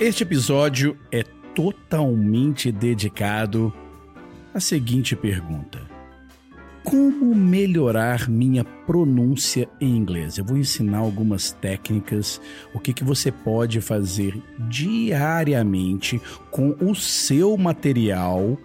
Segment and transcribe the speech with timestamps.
[0.00, 1.22] Este episódio é
[1.54, 3.70] totalmente dedicado
[4.54, 5.78] à seguinte pergunta:
[6.82, 10.38] Como melhorar minha pronúncia em inglês?
[10.38, 12.40] Eu vou ensinar algumas técnicas,
[12.72, 16.18] o que, que você pode fazer diariamente
[16.50, 18.56] com o seu material.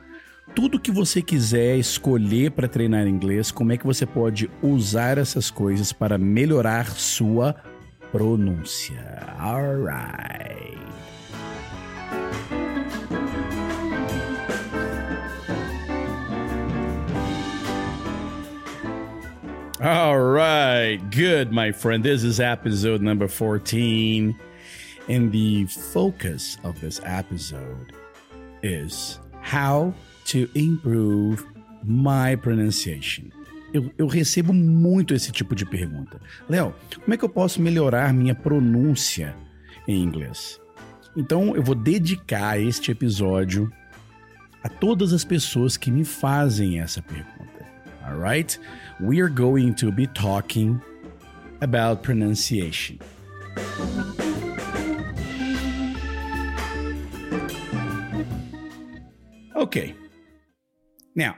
[0.56, 5.52] Tudo que você quiser escolher para treinar inglês, como é que você pode usar essas
[5.52, 7.54] coisas para melhorar sua
[8.10, 8.96] pronúncia?
[9.38, 10.78] Alright.
[19.82, 22.02] All right, good, my friend.
[22.02, 24.34] This is episode number 14.
[25.10, 27.92] And the focus of this episode
[28.64, 29.94] is how
[30.26, 31.46] to improve
[31.84, 33.26] my pronunciation.
[33.74, 36.20] Eu, eu recebo muito esse tipo de pergunta.
[36.50, 39.36] Léo, como é que eu posso melhorar minha pronúncia
[39.88, 40.60] em inglês?
[41.16, 43.72] Então eu vou dedicar este episódio
[44.64, 47.66] a todas as pessoas que me fazem essa pergunta.
[48.04, 48.60] Alright?
[49.00, 50.80] We are going to be talking
[51.62, 53.00] about pronunciation.
[59.56, 59.96] Okay.
[61.16, 61.36] Now,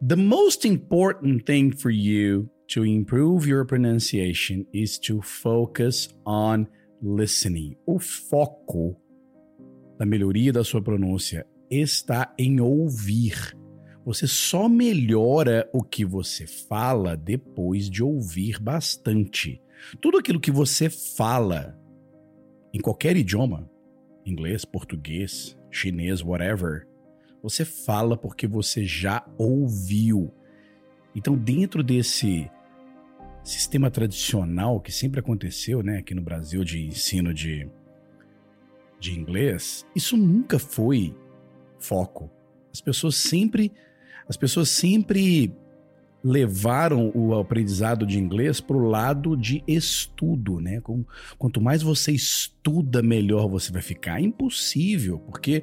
[0.00, 6.68] the most important thing for you to improve your pronunciation is to focus on
[7.02, 7.76] listening.
[7.86, 8.96] O foco
[9.98, 13.56] da melhoria da sua pronúncia está em ouvir.
[14.06, 19.60] Você só melhora o que você fala depois de ouvir bastante.
[20.00, 21.76] Tudo aquilo que você fala
[22.72, 23.68] em qualquer idioma,
[24.24, 26.86] inglês, português, chinês, whatever,
[27.44, 30.32] você fala porque você já ouviu.
[31.14, 32.50] Então, dentro desse
[33.44, 37.68] sistema tradicional que sempre aconteceu, né, aqui no Brasil de ensino de,
[38.98, 41.14] de inglês, isso nunca foi
[41.78, 42.30] foco.
[42.72, 43.70] As pessoas sempre
[44.26, 45.54] as pessoas sempre
[46.24, 50.80] levaram o aprendizado de inglês para o lado de estudo, né?
[51.36, 54.18] Quanto mais você estuda, melhor você vai ficar.
[54.18, 55.62] É impossível, porque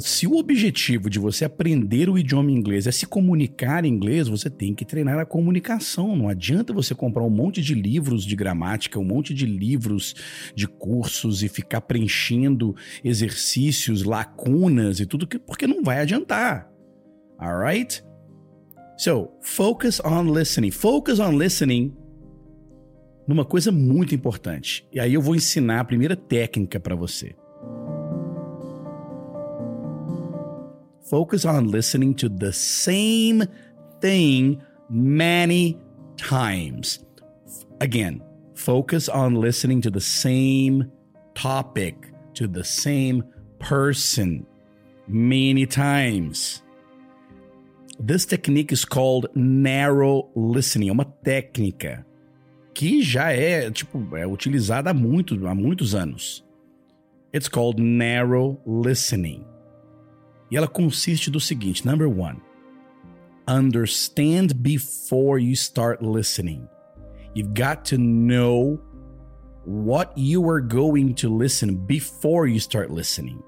[0.00, 4.50] se o objetivo de você aprender o idioma inglês é se comunicar em inglês, você
[4.50, 6.14] tem que treinar a comunicação.
[6.14, 10.14] Não adianta você comprar um monte de livros de gramática, um monte de livros
[10.54, 16.70] de cursos e ficar preenchendo exercícios, lacunas e tudo, porque não vai adiantar.
[17.38, 18.02] All right?
[18.98, 20.70] So, focus on listening.
[20.70, 21.96] Focus on listening
[23.26, 24.86] numa coisa muito importante.
[24.92, 27.34] E aí eu vou ensinar a primeira técnica para você.
[31.12, 33.44] Focus on listening to the same
[34.00, 35.78] thing many
[36.16, 37.04] times.
[37.82, 38.22] Again,
[38.54, 40.90] focus on listening to the same
[41.34, 43.24] topic, to the same
[43.58, 44.46] person
[45.06, 46.62] many times.
[48.00, 50.88] This technique is called narrow listening.
[50.88, 52.06] É uma técnica
[52.72, 56.42] que já é, tipo, é utilizada há, muito, há muitos anos.
[57.34, 59.51] It's called narrow listening.
[60.52, 62.38] E ela consiste do seguinte: number one,
[63.48, 66.68] understand before you start listening.
[67.34, 68.78] You've got to know
[69.64, 73.40] what you are going to listen before you start listening.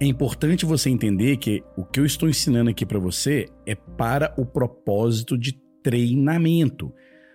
[0.00, 4.34] É importante você entender que o que eu estou ensinando aqui para você é para
[4.36, 6.92] o propósito de treinamento.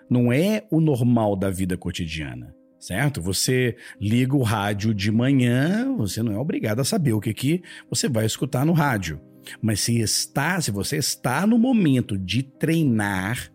[0.09, 2.53] Não é o normal da vida cotidiana,
[2.87, 3.21] certo?
[3.21, 7.61] Você liga o rádio de manhã, você não é obrigado a saber o que, que
[7.89, 9.19] você vai escutar no rádio.
[9.61, 13.51] Mas se está, se você está no momento de treinar,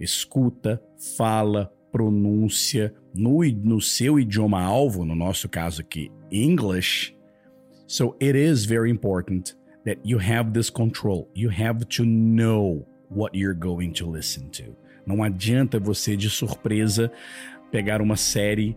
[0.00, 0.82] escuta,
[1.16, 7.16] fala, pronúncia no, no seu idioma alvo, no nosso caso aqui, English,
[7.90, 9.54] So it is very important
[9.86, 11.26] that you have this control.
[11.32, 14.76] You have to know what you're going to listen to.
[15.06, 17.10] Não adianta você de surpresa
[17.70, 18.76] pegar uma série,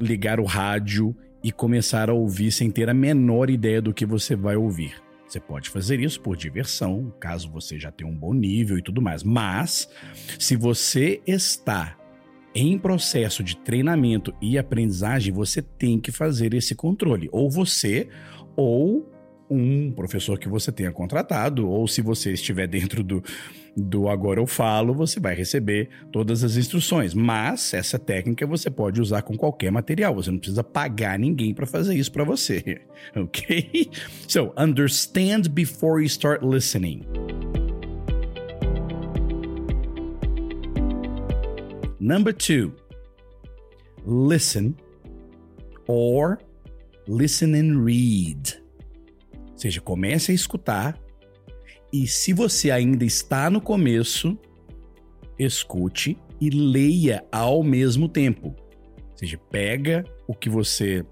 [0.00, 4.36] ligar o rádio e começar a ouvir sem ter a menor ideia do que você
[4.36, 4.94] vai ouvir.
[5.26, 9.00] Você pode fazer isso por diversão, caso você já tenha um bom nível e tudo
[9.00, 9.22] mais.
[9.22, 9.88] Mas,
[10.38, 11.96] se você está
[12.54, 17.30] em processo de treinamento e aprendizagem, você tem que fazer esse controle.
[17.32, 18.10] Ou você,
[18.54, 19.10] ou
[19.48, 23.22] um professor que você tenha contratado, ou se você estiver dentro do,
[23.76, 27.14] do Agora Eu Falo, você vai receber todas as instruções.
[27.14, 31.66] Mas essa técnica você pode usar com qualquer material, você não precisa pagar ninguém para
[31.66, 32.82] fazer isso para você,
[33.16, 33.90] ok?
[34.28, 37.02] So, understand before you start listening.
[41.98, 42.72] Number two,
[44.04, 44.74] listen
[45.86, 46.38] or
[47.06, 48.60] listen and read.
[49.52, 50.98] Ou seja, comece a escutar
[51.92, 54.38] e se você ainda está no começo,
[55.38, 58.48] escute e leia ao mesmo tempo.
[58.48, 61.04] Ou seja, pega o que você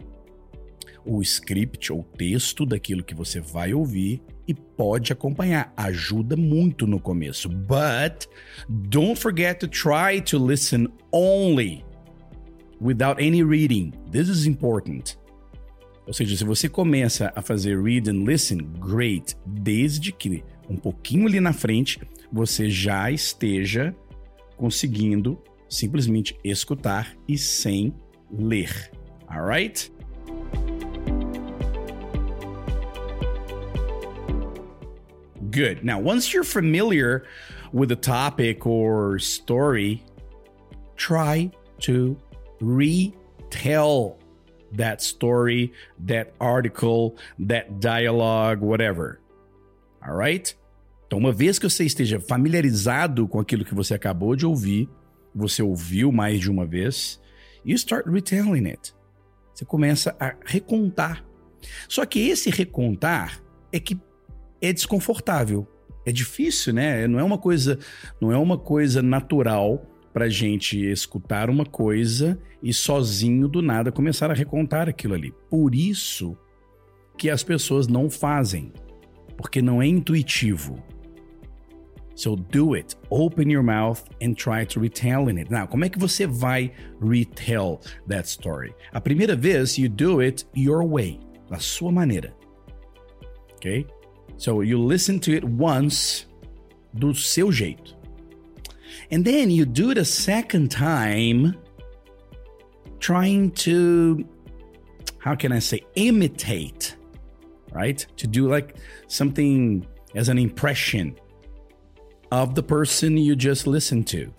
[1.04, 5.72] o script ou texto daquilo que você vai ouvir e pode acompanhar.
[5.76, 7.48] Ajuda muito no começo.
[7.48, 8.26] But
[8.68, 11.84] don't forget to try to listen only
[12.80, 13.92] without any reading.
[14.10, 15.18] This is important.
[16.06, 21.26] Ou seja, se você começa a fazer read and listen, great, desde que um pouquinho
[21.26, 22.00] ali na frente
[22.32, 23.94] você já esteja
[24.56, 27.92] conseguindo simplesmente escutar e sem
[28.30, 28.90] ler.
[29.28, 29.92] Alright?
[35.50, 35.84] Good.
[35.84, 37.24] Now, once you're familiar
[37.72, 40.04] with the topic or story,
[40.96, 41.50] try
[41.80, 42.16] to
[42.60, 44.18] retell
[44.72, 45.72] that story,
[46.06, 49.18] that article, that dialogue, whatever.
[50.00, 50.56] All right?
[51.06, 54.88] Então, uma vez que você esteja familiarizado com aquilo que você acabou de ouvir,
[55.34, 57.20] você ouviu mais de uma vez,
[57.64, 58.94] you start retelling it.
[59.52, 61.24] Você começa a recontar.
[61.88, 63.42] Só que esse recontar
[63.72, 63.98] é que
[64.60, 65.66] é desconfortável.
[66.06, 67.06] É difícil, né?
[67.06, 67.78] Não é uma coisa,
[68.20, 74.30] não é uma coisa natural para gente escutar uma coisa e sozinho do nada começar
[74.30, 75.32] a recontar aquilo ali.
[75.48, 76.36] Por isso
[77.16, 78.72] que as pessoas não fazem,
[79.40, 80.82] porque não é intuitivo.
[82.14, 82.94] So do it.
[83.08, 85.50] Open your mouth and try to retell it.
[85.50, 86.70] Now, como é que você vai
[87.00, 88.74] retell that story?
[88.92, 92.34] A primeira vez, you do it your way, da sua maneira.
[93.54, 93.86] Ok?
[94.36, 96.26] So you listen to it once
[96.92, 97.96] do seu jeito.
[99.10, 101.54] And then you do it a second time
[102.98, 104.22] trying to
[105.18, 106.94] how can I say imitate,
[107.72, 108.04] right?
[108.16, 108.76] To do like
[109.06, 111.18] something as an impression
[112.32, 114.32] of the person you just listened to.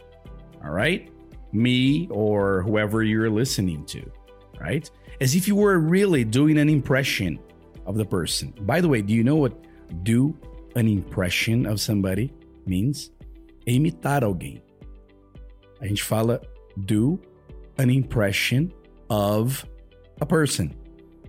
[0.63, 1.09] All right?
[1.51, 4.01] Me or whoever you're listening to,
[4.59, 4.89] right?
[5.19, 7.39] As if you were really doing an impression
[7.85, 8.53] of the person.
[8.61, 9.53] By the way, do you know what
[10.03, 10.35] do
[10.75, 12.33] an impression of somebody
[12.65, 13.11] means
[13.65, 14.61] é imitar alguém.
[15.79, 16.41] A gente fala
[16.77, 17.19] do
[17.77, 18.71] an impression
[19.09, 19.65] of
[20.19, 20.71] a person.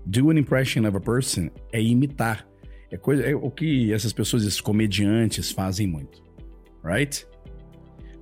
[0.06, 2.46] Do an impression of a person é imitar.
[2.90, 6.22] É, coisa, é o que essas pessoas, esses comediantes, fazem muito.
[6.84, 7.26] Right?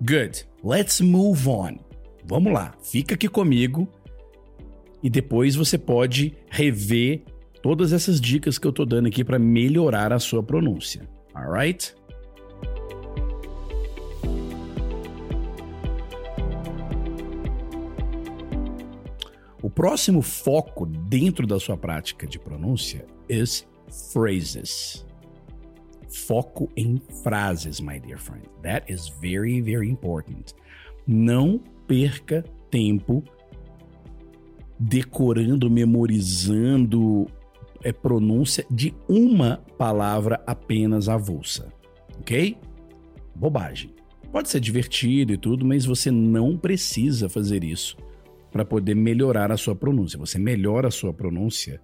[0.03, 0.47] Good.
[0.63, 1.79] Let's move on.
[2.25, 2.75] Vamos lá.
[2.83, 3.89] Fica aqui comigo.
[5.03, 7.25] E depois você pode rever
[7.63, 11.09] todas essas dicas que eu tô dando aqui para melhorar a sua pronúncia.
[11.35, 11.95] Alright?
[19.71, 23.69] O próximo foco dentro da sua prática de pronúncia is
[24.13, 25.07] phrases.
[26.27, 28.49] Foco em frases, my dear friend.
[28.65, 30.57] That is very, very important.
[31.07, 33.23] Não perca tempo
[34.77, 37.29] decorando, memorizando
[37.81, 41.73] é pronúncia de uma palavra apenas avulsa,
[42.19, 42.57] ok?
[43.37, 43.95] Bobagem.
[44.33, 47.97] Pode ser divertido e tudo, mas você não precisa fazer isso
[48.51, 50.19] para poder melhorar a sua pronúncia.
[50.19, 51.81] Você melhora a sua pronúncia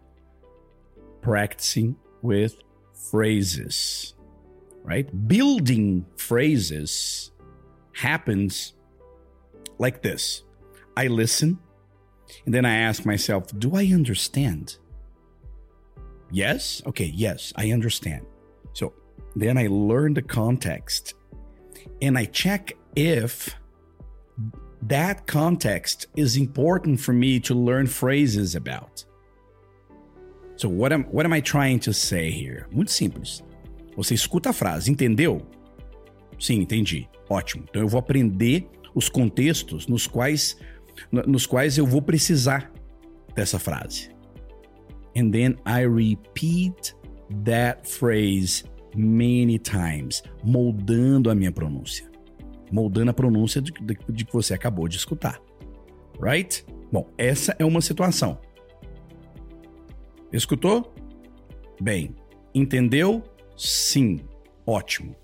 [1.21, 2.57] practicing with
[3.11, 4.15] phrases,
[4.85, 5.11] right?
[5.27, 7.33] Building phrases
[7.93, 8.75] happens
[9.79, 10.45] like this.
[10.97, 11.59] I listen
[12.45, 14.79] and then I ask myself, do I understand?
[16.31, 16.83] Yes?
[16.87, 18.27] Okay, yes, I understand.
[18.73, 18.93] So
[19.35, 21.15] then I learn the context
[22.03, 23.55] and I check if
[24.83, 29.05] that context is important for me to learn phrases about.
[30.57, 32.67] So what am what am I trying to say here?
[32.71, 33.43] Muito simples.
[33.97, 35.47] Você escuta a frase, entendeu?
[36.39, 37.09] Sim, entendi.
[37.29, 37.65] Ótimo.
[37.69, 40.57] Então eu vou aprender os contextos nos quais
[41.27, 42.73] nos quais eu vou precisar
[43.35, 44.11] dessa frase.
[45.15, 46.95] And then I repeat
[47.45, 48.65] that phrase
[48.95, 52.11] many times, moldando a minha pronúncia.
[52.71, 55.41] Moldando a pronúncia de, de, de que você acabou de escutar.
[56.21, 56.65] Right?
[56.91, 58.39] Bom, essa é uma situação.
[60.33, 60.95] Escutou?
[61.81, 62.15] Bem,
[62.57, 63.23] Entendeu?
[63.55, 64.21] Sim.
[64.67, 65.15] Ótimo.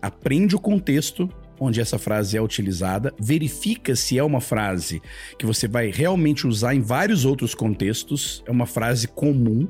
[0.00, 5.02] Aprende o contexto onde essa frase é utilizada, verifica se é uma frase
[5.36, 9.66] que você vai realmente usar em vários outros contextos, é uma frase comum.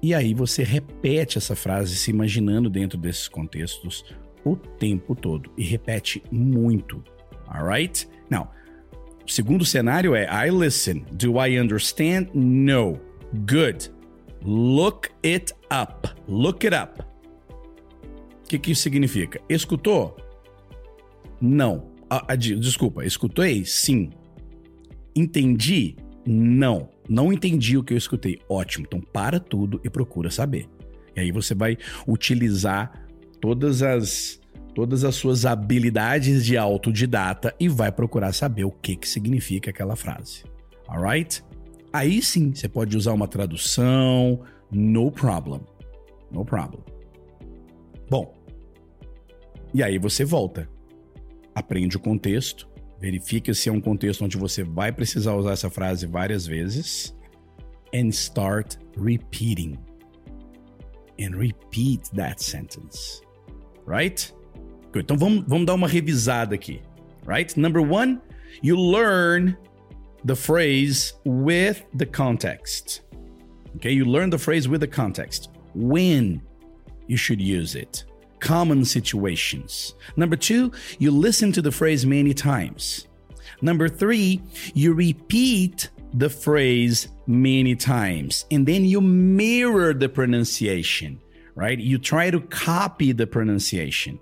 [0.00, 4.04] E aí você repete essa frase se imaginando dentro desses contextos
[4.44, 7.02] o tempo todo e repete muito.
[7.48, 8.08] Alright?
[8.30, 8.50] Now,
[9.26, 11.04] o segundo cenário é I listen.
[11.12, 12.28] Do I understand?
[12.34, 13.00] No.
[13.50, 13.90] Good.
[14.42, 16.08] Look it up.
[16.28, 17.00] Look it up.
[18.44, 19.40] O que, que isso significa?
[19.48, 20.16] Escutou?
[21.40, 21.90] Não.
[22.10, 23.64] Ah, ah, desculpa, escutei?
[23.64, 24.10] Sim.
[25.16, 25.96] Entendi?
[26.26, 26.90] Não.
[27.08, 28.38] Não entendi o que eu escutei.
[28.48, 28.84] Ótimo.
[28.86, 30.68] Então para tudo e procura saber.
[31.16, 33.03] E aí você vai utilizar
[33.44, 34.40] todas as
[34.74, 39.94] todas as suas habilidades de autodidata e vai procurar saber o que que significa aquela
[39.94, 40.44] frase.
[40.88, 41.44] Alright?
[41.92, 44.40] Aí sim, você pode usar uma tradução,
[44.72, 45.60] no problem.
[46.32, 46.82] No problem.
[48.08, 48.34] Bom,
[49.74, 50.66] e aí você volta
[51.54, 52.66] aprende o contexto,
[52.98, 57.14] verifica se é um contexto onde você vai precisar usar essa frase várias vezes
[57.94, 59.78] and start repeating.
[61.20, 63.22] And repeat that sentence.
[63.86, 64.32] Right?
[64.92, 65.04] Good.
[65.04, 66.80] Então vamos, vamos dar uma revisada aqui.
[67.26, 67.56] Right?
[67.56, 68.20] Number one,
[68.62, 69.56] you learn
[70.24, 73.02] the phrase with the context.
[73.76, 75.50] Okay, you learn the phrase with the context.
[75.74, 76.40] When
[77.08, 78.04] you should use it
[78.44, 79.94] common situations.
[80.16, 83.08] Number two, you listen to the phrase many times.
[83.62, 84.42] Number three,
[84.74, 91.18] you repeat the phrase many times and then you mirror the pronunciation,
[91.54, 91.78] right?
[91.78, 94.18] You try to copy the pronunciation.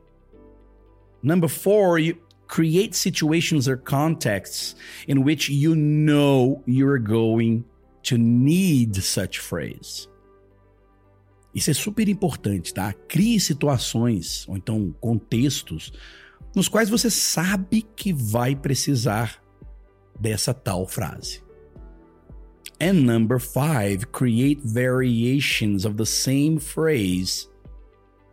[1.23, 2.17] Number four, you
[2.49, 4.75] create situations or contexts
[5.07, 7.65] in which you know you're going
[8.03, 10.09] to need such phrase.
[11.55, 12.93] Isso é super importante, tá?
[13.09, 15.93] Crie situações ou então contextos
[16.55, 19.43] nos quais você sabe que vai precisar
[20.19, 21.43] dessa tal frase.
[22.83, 27.47] And number five, create variations of the same phrase,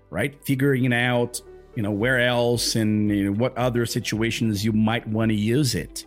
[0.09, 0.43] right?
[0.43, 1.39] Figuring out,
[1.75, 5.75] you know, where else and you know, what other situations you might want to use
[5.75, 6.03] it.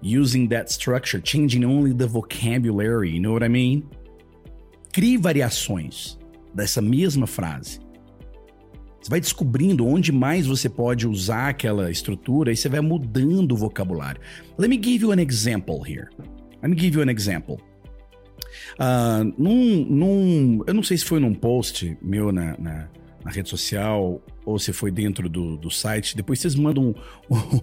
[0.00, 3.88] Using that structure, changing only the vocabulary, you know what I mean?
[4.92, 6.18] Crie variações
[6.52, 7.78] dessa mesma frase.
[9.00, 13.56] Você vai descobrindo onde mais você pode usar aquela estrutura e você vai mudando o
[13.56, 14.20] vocabulário.
[14.58, 16.08] Let me give you an example here.
[16.62, 17.60] Let me give you an example.
[18.78, 22.88] Uh, num, num, eu não sei se foi num post meu na, na,
[23.24, 26.16] na rede social ou se foi dentro do, do site.
[26.16, 26.94] Depois vocês mandam
[27.30, 27.60] um,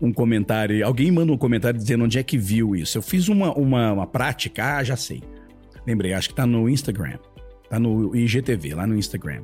[0.08, 0.84] um, comentário.
[0.84, 2.98] Alguém manda um comentário dizendo onde é que viu isso.
[2.98, 5.22] Eu fiz uma, uma, uma prática, ah, já sei.
[5.86, 7.18] Lembrei, acho que tá no Instagram.
[7.68, 9.42] Tá no IGTV, lá no Instagram.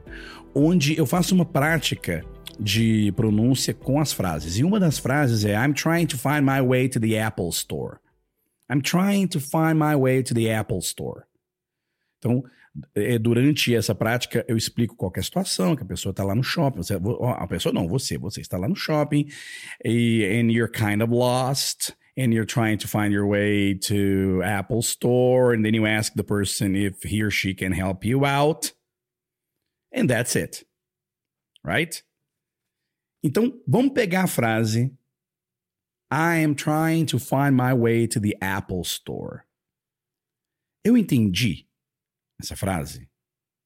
[0.55, 2.25] Onde eu faço uma prática
[2.59, 4.59] de pronúncia com as frases.
[4.59, 7.97] E uma das frases é I'm trying to find my way to the Apple Store.
[8.71, 11.25] I'm trying to find my way to the Apple Store.
[12.19, 12.45] Então,
[12.95, 16.35] é, durante essa prática, eu explico qual é a situação, que a pessoa está lá
[16.35, 16.79] no shopping.
[16.79, 19.29] Você, a pessoa não, você, você está lá no shopping
[19.85, 24.83] e and you're kind of lost and you're trying to find your way to Apple
[24.83, 28.73] Store, and then you ask the person if he or she can help you out,
[29.93, 30.65] and that's it.
[31.65, 32.03] Right?
[33.23, 34.93] Então, vamos pegar a frase
[36.11, 39.45] I am trying to find my way to the Apple Store.
[40.85, 41.69] Eu entendi
[42.41, 43.09] essa frase?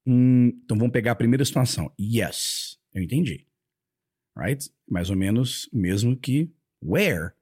[0.05, 1.91] Hum, então vamos pegar a primeira situação.
[1.99, 3.47] Yes, eu entendi.
[4.37, 4.69] Right?
[4.87, 7.33] Mais ou menos o mesmo que where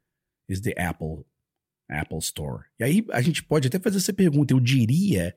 [0.47, 1.25] is the Apple
[1.89, 2.65] Apple Store.
[2.79, 4.53] E aí a gente pode até fazer essa pergunta.
[4.53, 5.35] Eu diria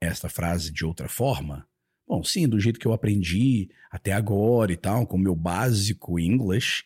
[0.00, 1.68] esta frase de outra forma?
[2.06, 6.18] Bom, sim, do jeito que eu aprendi até agora e tal, com o meu básico
[6.18, 6.84] English,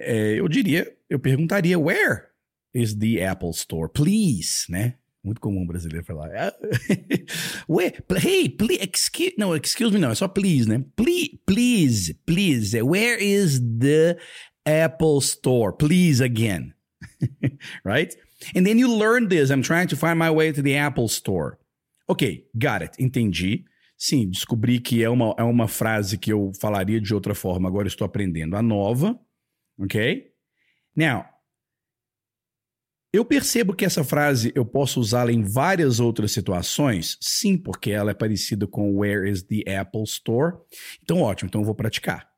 [0.00, 2.24] é, eu diria, eu perguntaria, where
[2.74, 3.90] is the Apple Store?
[3.92, 4.94] Please, né?
[5.22, 6.30] Muito comum brasileiro falar.
[7.68, 7.92] Where,
[8.24, 10.82] hey, please, excuse, não, excuse me não, é só please, né?
[10.96, 14.16] Please, please, please, where is the
[14.64, 16.72] Apple Store, please again.
[17.84, 18.16] right?
[18.56, 19.50] And then you learn this.
[19.50, 21.58] I'm trying to find my way to the Apple Store.
[22.08, 22.96] Ok, got it.
[22.98, 23.64] Entendi.
[23.98, 27.68] Sim, descobri que é uma, é uma frase que eu falaria de outra forma.
[27.68, 29.18] Agora estou aprendendo a nova.
[29.80, 30.30] Ok?
[30.94, 31.24] Now,
[33.12, 37.16] eu percebo que essa frase eu posso usá-la em várias outras situações.
[37.20, 40.58] Sim, porque ela é parecida com Where is the Apple Store?
[41.02, 41.48] Então, ótimo.
[41.48, 42.30] Então, eu vou praticar.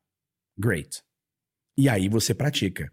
[0.58, 1.02] Great.
[1.76, 2.90] E aí você pratica.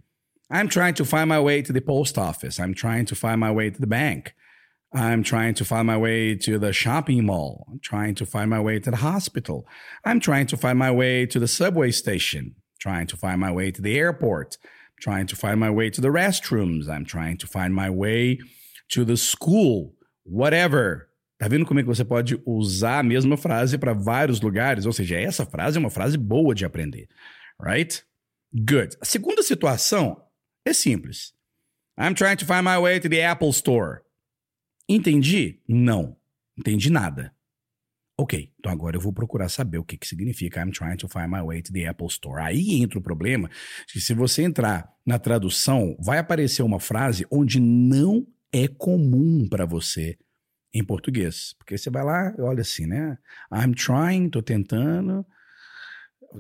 [0.52, 2.60] I'm trying to find my way to the post office.
[2.60, 4.34] I'm trying to find my way to the bank.
[4.92, 7.68] I'm trying to find my way to the shopping mall.
[7.70, 9.68] I'm trying to find my way to the hospital.
[10.04, 12.56] I'm trying to find my way to the subway station.
[12.80, 14.58] Trying to find my way to the airport.
[15.00, 16.88] Trying to find my way to the restrooms.
[16.90, 18.40] I'm trying to find my way
[18.90, 19.96] to the school.
[20.24, 21.10] Whatever.
[21.40, 24.86] Tá vendo como é que você pode usar a mesma frase para vários lugares?
[24.86, 27.08] Ou seja, essa frase é uma frase boa de aprender.
[27.62, 28.04] Right?
[28.54, 28.98] Good.
[29.02, 30.22] A segunda situação
[30.66, 31.34] é simples.
[31.98, 34.02] I'm trying to find my way to the Apple Store.
[34.88, 35.62] Entendi?
[35.68, 36.18] Não.
[36.58, 37.34] Entendi nada.
[38.22, 41.30] Ok, então agora eu vou procurar saber o que, que significa I'm trying to find
[41.30, 42.42] my way to the Apple Store.
[42.42, 43.50] Aí entra o problema
[43.88, 49.66] que se você entrar na tradução, vai aparecer uma frase onde não é comum para
[49.66, 50.18] você
[50.74, 51.56] em português.
[51.58, 53.18] Porque você vai lá, olha assim, né?
[53.54, 55.26] I'm trying, tô tentando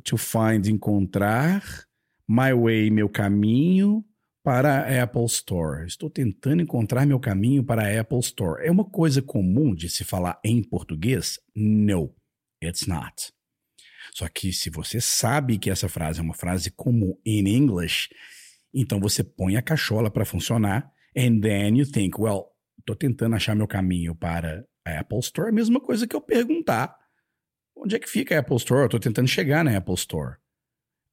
[0.04, 1.64] to find, encontrar,
[2.28, 4.04] my way, meu caminho
[4.44, 5.86] para a Apple Store.
[5.86, 8.66] Estou tentando encontrar meu caminho para a Apple Store.
[8.66, 11.40] É uma coisa comum de se falar em português?
[11.56, 12.16] No,
[12.64, 13.32] it's not.
[14.14, 18.10] Só que se você sabe que essa frase é uma frase comum em English,
[18.74, 22.48] então você põe a cachola para funcionar and then you think, well,
[22.80, 26.22] estou tentando achar meu caminho para a Apple Store, é a mesma coisa que eu
[26.22, 26.96] perguntar
[27.76, 28.86] onde é que fica a Apple Store?
[28.86, 30.38] Estou tentando chegar na Apple Store.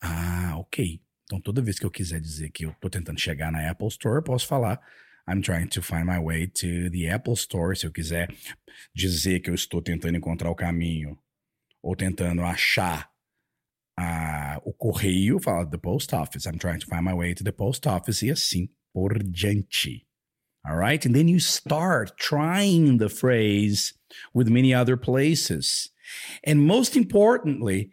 [0.00, 1.00] Ah, ok.
[1.26, 4.16] Então toda vez que eu quiser dizer que eu estou tentando chegar na Apple Store,
[4.16, 4.80] eu posso falar
[5.28, 7.74] I'm trying to find my way to the Apple Store.
[7.74, 8.32] Se eu quiser
[8.94, 11.18] dizer que eu estou tentando encontrar o caminho
[11.82, 13.10] ou tentando achar
[13.98, 16.46] uh, o correio, fala the post office.
[16.46, 20.06] I'm trying to find my way to the post office e assim por diante.
[20.64, 21.04] All right?
[21.06, 23.94] And then you start trying the phrase
[24.32, 25.90] with many other places.
[26.44, 27.90] And most importantly,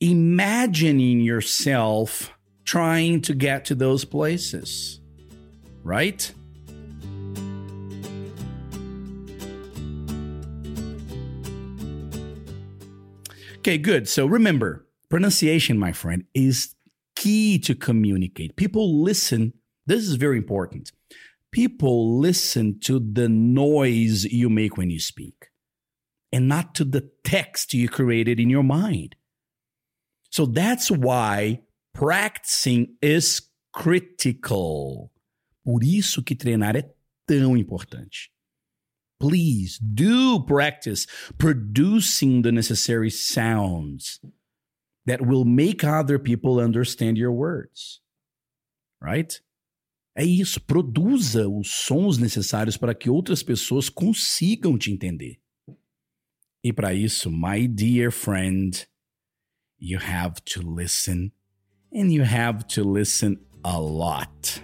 [0.00, 2.33] imagining yourself
[2.64, 5.00] trying to get to those places,
[5.82, 6.32] right?
[13.58, 14.08] Okay, good.
[14.08, 16.74] So remember, pronunciation, my friend, is
[17.16, 18.56] key to communicate.
[18.56, 19.54] People listen.
[19.86, 20.92] This is very important
[21.54, 25.50] people listen to the noise you make when you speak
[26.32, 29.14] and not to the text you created in your mind.
[30.30, 31.60] So that's why
[31.94, 33.40] practicing is
[33.72, 35.10] critical.
[35.64, 36.92] Por isso que treinar é
[37.26, 38.30] tão importante.
[39.18, 41.06] Please do practice
[41.38, 44.20] producing the necessary sounds
[45.06, 48.02] that will make other people understand your words.
[49.00, 49.40] Right?
[50.16, 55.40] É isso, produza os sons necessários para que outras pessoas consigam te entender.
[56.62, 58.86] E para isso, my dear friend,
[59.78, 61.32] you have to listen
[61.94, 64.60] and you have to listen a lot.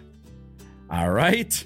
[0.91, 1.65] All right?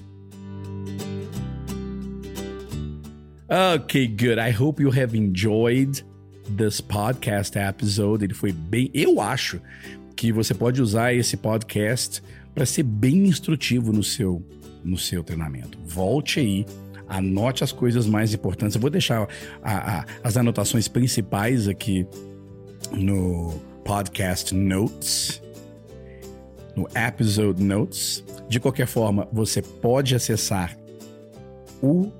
[3.49, 4.37] Okay, good.
[4.37, 6.01] I hope you have enjoyed
[6.47, 8.23] this podcast episode.
[8.23, 8.89] Ele foi bem.
[8.93, 9.59] Eu acho
[10.15, 12.21] que você pode usar esse podcast
[12.53, 14.43] para ser bem instrutivo no seu,
[14.83, 15.77] no seu treinamento.
[15.83, 16.65] Volte aí,
[17.07, 18.75] anote as coisas mais importantes.
[18.75, 19.27] Eu vou deixar
[19.63, 22.07] a, a, as anotações principais aqui
[22.91, 25.41] no podcast Notes,
[26.75, 28.23] no episode Notes.
[28.47, 30.77] De qualquer forma, você pode acessar
[31.81, 32.11] o,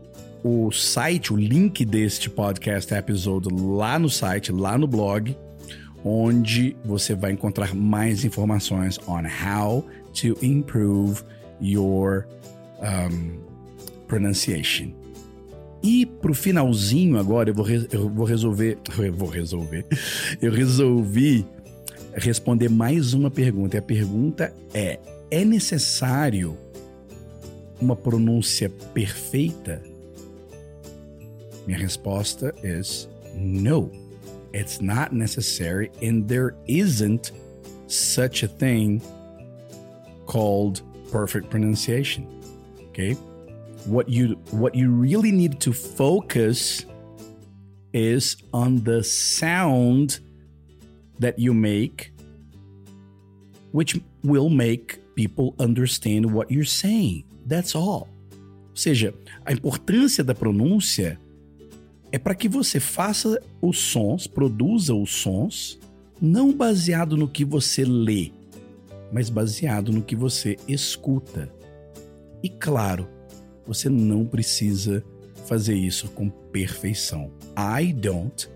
[0.44, 5.36] o site, o link deste podcast episode lá no site, lá no blog,
[6.04, 11.24] onde você vai encontrar mais informações on how to improve
[11.62, 12.26] your
[12.80, 13.40] um,
[14.08, 14.94] pronunciation.
[15.82, 18.78] E pro finalzinho agora eu vou, eu vou resolver.
[18.98, 19.86] Eu vou resolver.
[20.42, 21.46] Eu resolvi
[22.16, 23.78] responder mais uma pergunta.
[23.78, 25.00] E a pergunta é:
[25.30, 26.58] é necessário
[27.80, 29.82] uma pronúncia perfeita?
[31.68, 32.82] Minha resposta é
[33.36, 33.92] no.
[34.54, 37.34] It's not necessary and there isn't
[37.88, 39.02] such a thing
[40.26, 42.28] called perfect pronunciation.
[42.90, 43.14] Okay?
[43.86, 46.86] What you what you really need to focus
[47.94, 50.20] is on the sound
[51.20, 52.16] that you make
[53.76, 57.26] which will make people understand what you're saying.
[57.46, 58.08] That's all.
[58.70, 59.14] Ou seja,
[59.46, 61.20] a importância da pronúncia
[62.10, 65.78] é para que você faça os sons, produza os sons,
[66.22, 68.32] não baseado no que você lê,
[69.12, 71.52] mas baseado no que você escuta.
[72.42, 73.10] E claro,
[73.68, 75.04] você não precisa
[75.48, 77.30] fazer isso com perfeição.
[77.58, 78.50] I don't,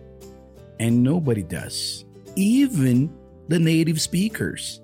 [0.80, 2.09] and nobody does.
[2.39, 3.10] Even
[3.49, 4.82] the native speakers.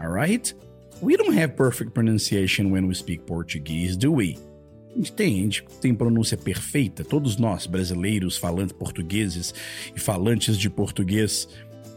[0.00, 0.52] All right?
[1.00, 4.36] We don't have perfect pronunciation when we speak Portuguese, do we?
[4.90, 7.04] A gente tem, a gente tem pronúncia perfeita.
[7.04, 9.54] Todos nós, brasileiros, falantes portugueses
[9.94, 11.48] e falantes de português,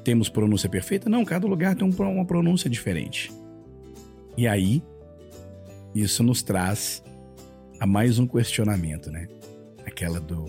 [0.03, 1.09] temos pronúncia perfeita?
[1.09, 3.31] Não, cada lugar tem uma pronúncia diferente.
[4.37, 4.83] E aí,
[5.95, 7.03] isso nos traz
[7.79, 9.27] a mais um questionamento, né?
[9.83, 10.45] Aquela do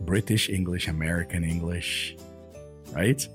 [0.00, 2.16] British English, American English,
[2.94, 3.30] right?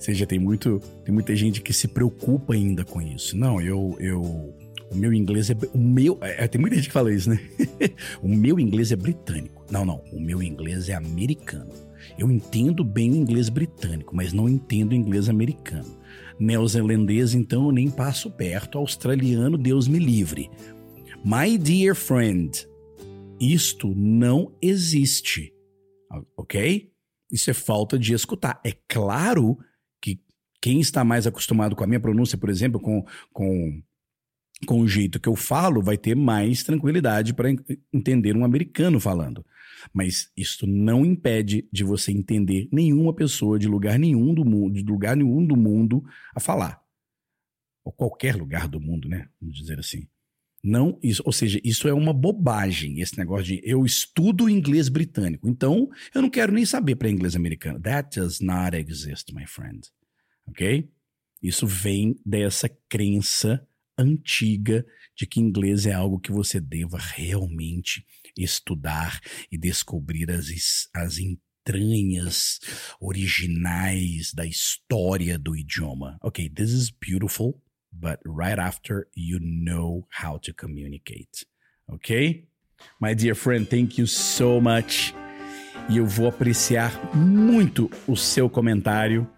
[0.00, 3.36] Seja, tem muito, tem muita gente que se preocupa ainda com isso.
[3.36, 4.22] Não, eu, eu,
[4.90, 7.38] o meu inglês é, o meu, é, tem muita gente que fala isso, né?
[8.22, 9.62] o meu inglês é britânico.
[9.70, 11.70] Não, não, o meu inglês é americano.
[12.18, 16.00] Eu entendo bem o inglês britânico, mas não entendo o inglês americano.
[16.38, 18.78] Neozelandês, então, eu nem passo perto.
[18.78, 20.50] Australiano, Deus me livre.
[21.22, 22.66] My dear friend,
[23.38, 25.52] isto não existe,
[26.34, 26.90] ok?
[27.30, 28.58] Isso é falta de escutar.
[28.64, 29.58] É claro
[30.60, 33.82] quem está mais acostumado com a minha pronúncia, por exemplo, com, com,
[34.66, 37.48] com o jeito que eu falo, vai ter mais tranquilidade para
[37.92, 39.44] entender um americano falando.
[39.92, 44.82] Mas isso não impede de você entender nenhuma pessoa de lugar nenhum do mundo, de
[44.82, 46.80] lugar nenhum do mundo a falar.
[47.82, 49.28] Ou qualquer lugar do mundo, né?
[49.40, 50.06] Vamos dizer assim.
[50.62, 55.48] Não, isso, ou seja, isso é uma bobagem, esse negócio de eu estudo inglês britânico,
[55.48, 57.80] então eu não quero nem saber para inglês americano.
[57.80, 59.90] That does not exist, my friend.
[60.46, 60.90] Ok?
[61.42, 64.84] Isso vem dessa crença antiga
[65.16, 68.04] de que inglês é algo que você deva realmente
[68.36, 72.58] estudar e descobrir as, as entranhas
[73.00, 76.18] originais da história do idioma.
[76.22, 77.60] Ok, this is beautiful
[77.92, 81.46] but right after you know how to communicate.
[81.88, 82.46] Ok?
[83.00, 85.14] My dear friend, thank you so much.
[85.88, 89.28] E eu vou apreciar muito o seu comentário.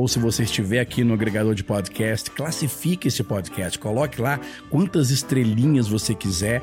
[0.00, 3.78] Ou se você estiver aqui no agregador de podcast, classifique esse podcast.
[3.78, 6.62] Coloque lá quantas estrelinhas você quiser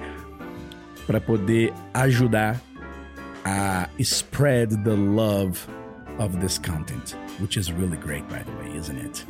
[1.05, 2.59] para poder ajudar
[3.45, 5.59] a spread the love
[6.17, 9.23] of this content, which is really great, by the way, isn't it?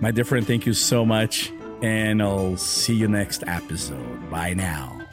[0.00, 1.52] My dear friend, thank you so much.
[1.82, 4.30] And I'll see you next episode.
[4.30, 5.03] Bye now.